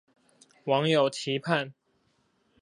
[0.65, 1.75] 網友期盼